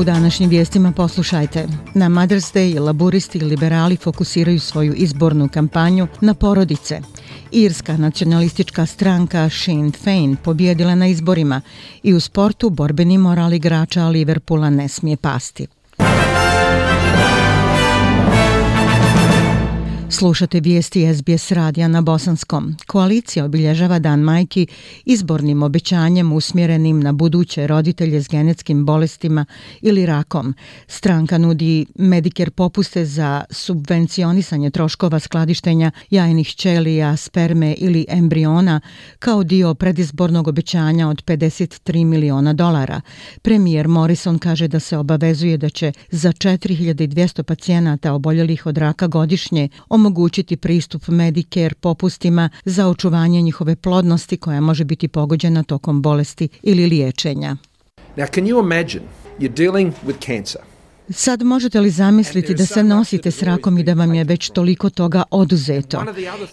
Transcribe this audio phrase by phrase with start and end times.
[0.00, 1.66] U današnjim vijestima poslušajte.
[1.94, 7.00] Na Mother's Day laburisti i liberali fokusiraju svoju izbornu kampanju na porodice.
[7.50, 11.60] Irska nacionalistička stranka Sinn Féin pobjedila na izborima
[12.02, 15.66] i u sportu borbeni moral igrača Liverpoola ne smije pasti.
[20.20, 22.76] Slušate vijesti SBS radija na Bosanskom.
[22.86, 24.66] Koalicija obilježava Dan majki
[25.04, 29.46] izbornim obećanjem usmjerenim na buduće roditelje s genetskim bolestima
[29.80, 30.54] ili rakom.
[30.86, 38.80] Stranka nudi Medicare popuste za subvencionisanje troškova skladištenja jajnih ćelija, sperme ili embriona
[39.18, 43.00] kao dio predizbornog obećanja od 53 miliona dolara.
[43.42, 49.68] Premijer Morrison kaže da se obavezuje da će za 4200 pacijenata oboljelih od raka godišnje
[49.88, 50.09] omogućiti
[50.56, 57.56] pristup Medicare popustima za očuvanje njihove plodnosti koja može biti pogođena tokom bolesti ili liječenja.
[58.16, 59.04] Now can you imagine
[59.38, 60.69] you're dealing with cancer
[61.12, 64.90] Sad možete li zamisliti da se nosite s rakom i da vam je već toliko
[64.90, 66.04] toga oduzeto?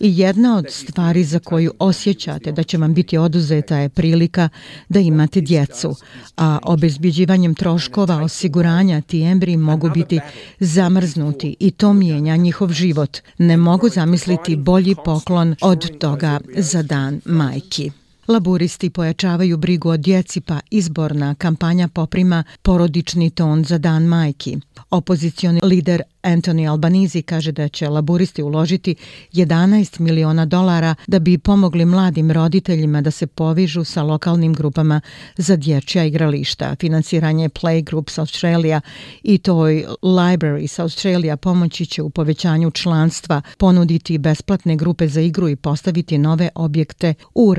[0.00, 4.48] I jedna od stvari za koju osjećate da će vam biti oduzeta je prilika
[4.88, 5.96] da imate djecu,
[6.36, 10.20] a obezbjeđivanjem troškova osiguranja ti embri mogu biti
[10.60, 13.18] zamrznuti i to mijenja njihov život.
[13.38, 18.03] Ne mogu zamisliti bolji poklon od toga za dan majki.
[18.28, 24.58] Laburisti pojačavaju brigu o djeci pa izborna kampanja poprima porodični ton za dan majki.
[24.90, 28.94] Opozicioni lider Anthony Albanizi kaže da će laburisti uložiti
[29.32, 35.00] 11 miliona dolara da bi pomogli mladim roditeljima da se povižu sa lokalnim grupama
[35.36, 36.76] za dječja igrališta.
[36.80, 38.80] Finansiranje Playgroups Australia
[39.22, 45.56] i toj Libraries Australia pomoći će u povećanju članstva, ponuditi besplatne grupe za igru i
[45.56, 47.54] postaviti nove objekte u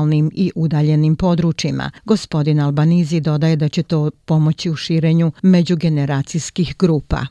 [0.00, 1.90] ruralnim i udaljenim područjima.
[2.04, 7.26] Gospodin Albanizi dodaje da će to pomoći u širenju međugeneracijskih grupa.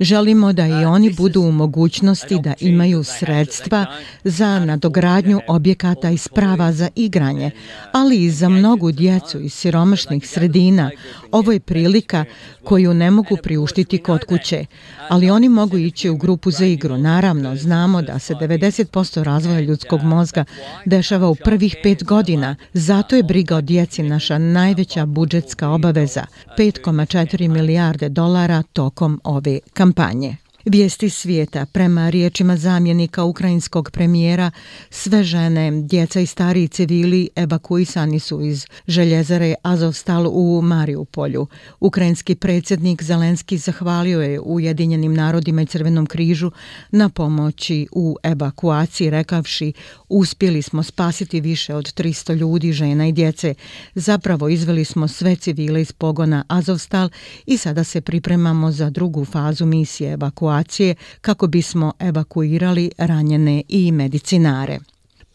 [0.00, 3.86] Želimo da i oni budu u mogućnosti da imaju sredstva
[4.24, 7.50] za nadogradnju objekata i sprava za igranje,
[7.92, 10.90] ali i za mnogu djecu iz siromašnih sredina.
[11.32, 12.24] Ovo je prilika
[12.64, 14.66] koju ne mogu priuštiti kod kuće,
[15.08, 16.98] ali oni mogu ići u grupu za igru.
[16.98, 20.44] Naravno, znamo da se 90% razvoja ljudskog mozga
[20.84, 26.26] dešava u prvih pet godina, zato je briga o djeci naša najveća budžetska obaveza,
[26.58, 30.36] 5,4 4 milijarde dolara tokom ove kampanje.
[30.66, 34.50] Vijesti svijeta, prema riječima zamjenika ukrajinskog premijera,
[34.90, 41.46] sve žene, djeca i stari civili evakuisani su iz željezare Azovstal u Mariupolju.
[41.80, 46.50] Ukrajinski predsjednik Zelenski zahvalio je Ujedinjenim narodima i Crvenom križu
[46.90, 49.72] na pomoći u evakuaciji, rekavši
[50.08, 53.54] uspjeli smo spasiti više od 300 ljudi, žena i djece.
[53.94, 57.08] Zapravo izveli smo sve civile iz pogona Azovstal
[57.46, 63.92] i sada se pripremamo za drugu fazu misije evakuacije situacije kako bismo evakuirali ranjene i
[63.92, 64.78] medicinare.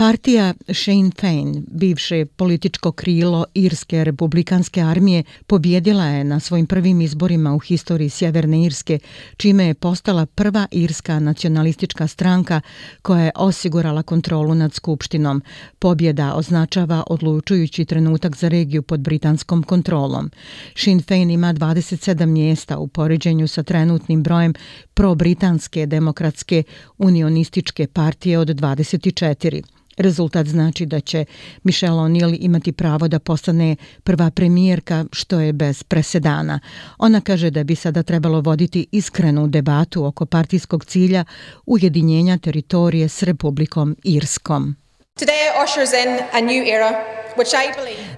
[0.02, 7.54] Partija Sinn Féin, bivše političko krilo Irske republikanske armije, pobjedila je na svojim prvim izborima
[7.54, 9.00] u historiji Sjeverne Irske,
[9.38, 12.62] čime je postala prva irska nacionalistička stranka
[13.02, 15.42] koja je osigurala kontrolu nad skupštinom.
[15.80, 20.32] Pobjeda označava odlučujući trenutak za regiju pod britanskom kontrolom.
[20.76, 24.54] Sinn Féin ima 27 mjesta u poređenju sa trenutnim brojem
[24.94, 26.64] pro-britanske demokratske
[26.98, 29.62] unionističke partije od 24.
[29.98, 31.26] Rezultat znači da će
[31.64, 36.60] Michelle O'Neill imati pravo da postane prva premijerka, što je bez presedana.
[36.98, 41.26] Ona kaže da bi sada trebalo voditi iskrenu debatu oko partijskog cilja
[41.66, 44.76] ujedinjenja teritorije s Republikom Irskom.
[45.20, 47.21] Today ushers in a new era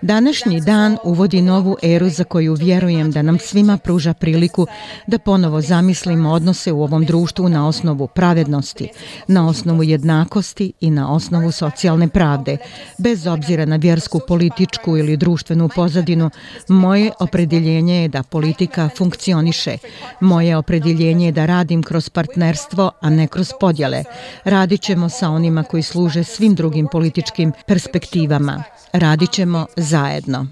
[0.02, 4.68] Današnji dan uvodi novu eru za koju vjerujem da nam svima pruža priliku
[5.08, 8.90] da ponovo zamislimo odnose u ovom društvu na osnovu pravednosti,
[9.28, 12.58] na osnovu jednakosti i na osnovu socijalne pravde.
[12.98, 16.30] Bez obzira na vjersku, političku ili društvenu pozadinu,
[16.68, 19.78] moje opredjeljenje je da politika funkcioniše.
[20.20, 24.04] Moje opredjeljenje je da radim kroz partnerstvo, a ne kroz podjele.
[24.44, 28.64] Radit ćemo sa onima koji služe svim drugim političkim perspektivama
[29.04, 30.48] radit ćemo zajedno.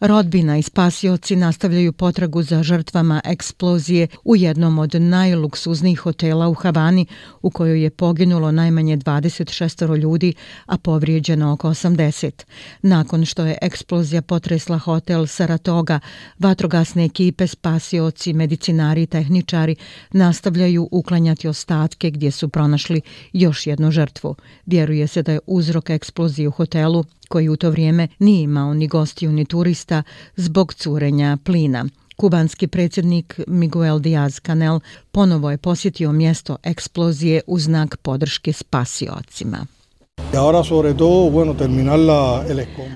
[0.00, 7.06] Rodbina i spasioci nastavljaju potragu za žrtvama eksplozije u jednom od najluksuznijih hotela u Havani
[7.42, 10.34] u kojoj je poginulo najmanje 26 ljudi,
[10.66, 12.44] a povrijeđeno oko 80.
[12.82, 16.00] Nakon što je eksplozija potresla hotel Saratoga,
[16.38, 19.76] vatrogasne ekipe, spasioci, medicinari i tehničari
[20.12, 23.00] nastavljaju uklanjati ostatke gdje su pronašli
[23.32, 24.34] još jednu žrtvu.
[24.66, 28.86] Vjeruje se da je uzrok eksplozije u hotelu koji u to vrijeme nije imao ni
[28.86, 30.02] gostiju ni turista
[30.36, 31.84] zbog curenja plina.
[32.16, 34.80] Kubanski predsjednik Miguel Díaz-Canel
[35.12, 39.66] ponovo je posjetio mjesto eksplozije u znak podrške spasiocima.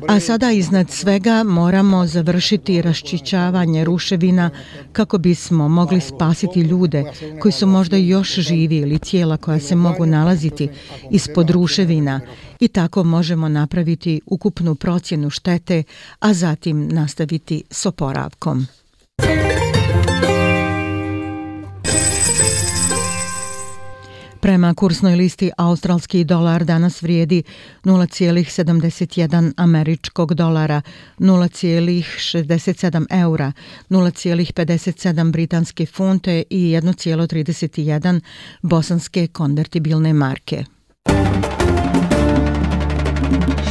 [0.09, 4.51] A sada iznad svega moramo završiti raščićavanje ruševina
[4.93, 7.05] kako bismo mogli spasiti ljude
[7.41, 10.69] koji su možda još živi ili tijela koja se mogu nalaziti
[11.11, 12.21] ispod ruševina
[12.61, 15.83] i tako možemo napraviti ukupnu procjenu štete,
[16.19, 18.67] a zatim nastaviti s oporavkom.
[24.41, 27.43] Prema kursnoj listi australski dolar danas vrijedi
[27.85, 30.83] 0,71 američkog dolara,
[31.19, 33.53] 0,67 eura,
[33.91, 38.21] 0,57 britanske funte i 1,31
[38.63, 40.65] bosanske konvertibilne marke.
[43.31, 43.68] Thank you.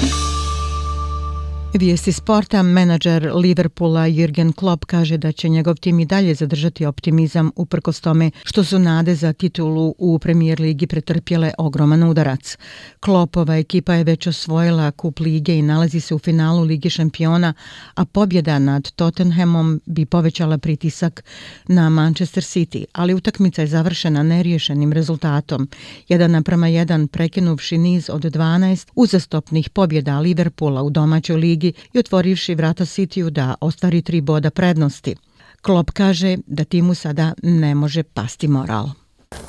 [1.77, 7.51] Vijesti sporta, menadžer Liverpoola Jürgen Klopp kaže da će njegov tim i dalje zadržati optimizam
[7.55, 12.57] uprkos tome što su nade za titulu u premijer ligi pretrpjele ogroman udarac.
[12.99, 17.53] Kloppova ekipa je već osvojila kup lige i nalazi se u finalu Lige šampiona,
[17.95, 21.23] a pobjeda nad Tottenhamom bi povećala pritisak
[21.67, 25.69] na Manchester City, ali utakmica je završena neriješenim rezultatom.
[26.07, 31.99] Jedan naprama jedan prekinuvši niz od 12 uzastopnih pobjeda Liverpoola u domaćoj ligi ligi i
[31.99, 35.15] otvorivši vrata Sitiju da ostvari tri boda prednosti.
[35.61, 38.89] Klopp kaže da timu sada ne može pasti moral.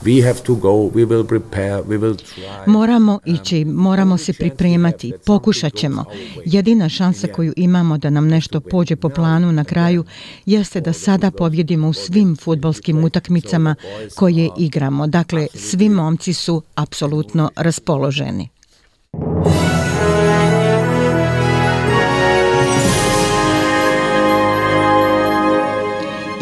[0.05, 2.67] We have to go, we will prepare, we will try.
[2.67, 6.05] Moramo ići, moramo se pripremati, pokušat ćemo.
[6.45, 10.05] Jedina šansa koju imamo da nam nešto pođe po planu na kraju
[10.47, 13.75] jeste da sada pobjedimo u svim futbolskim utakmicama
[14.17, 15.07] koje igramo.
[15.07, 18.49] Dakle, svi momci su apsolutno raspoloženi.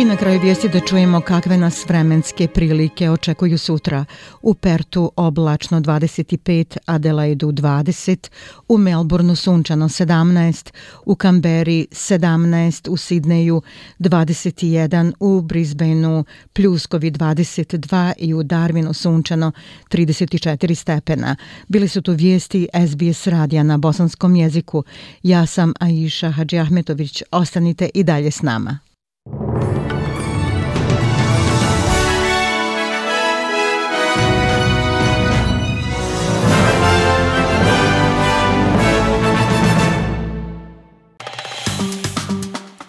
[0.06, 4.04] Na kraju vijesti da čujemo kakve nas vremenske prilike očekuju sutra.
[4.42, 8.30] U Pertu oblačno 25, Adelaidu 20,
[8.68, 10.72] u Melbourneu sunčano 17,
[11.04, 13.62] u Kamberi 17, u Sidneju
[13.98, 19.52] 21, u Brisbaneu pljuskovi 22 i u Darwinu sunčano
[19.90, 21.36] 34 stepena.
[21.68, 24.84] Bili su tu vijesti SBS radija na bosanskom jeziku.
[25.22, 27.22] Ja sam Aisha Hadži Ahmetović.
[27.30, 28.85] Ostanite i dalje s nama.